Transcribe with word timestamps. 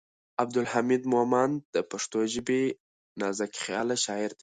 عبدالحمید 0.43 1.01
مومند 1.13 1.57
د 1.73 1.77
پښتو 1.91 2.19
ژبې 2.33 2.61
نازکخیاله 3.21 3.95
شاعر 4.05 4.31
دی. 4.35 4.39